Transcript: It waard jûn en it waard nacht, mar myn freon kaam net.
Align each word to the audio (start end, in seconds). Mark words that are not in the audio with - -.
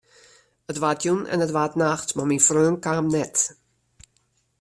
It 0.71 0.79
waard 0.81 0.99
jûn 1.03 1.21
en 1.33 1.43
it 1.45 1.55
waard 1.55 1.73
nacht, 1.81 2.09
mar 2.15 2.27
myn 2.29 2.45
freon 2.47 2.77
kaam 2.85 3.07
net. 3.13 3.35